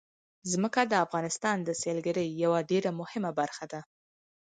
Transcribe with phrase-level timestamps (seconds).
[0.51, 3.81] ځمکه د افغانستان د سیلګرۍ یوه ډېره مهمه برخه ده.